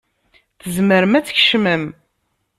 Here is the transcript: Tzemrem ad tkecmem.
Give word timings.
Tzemrem 0.61 1.13
ad 1.17 1.25
tkecmem. 1.25 1.83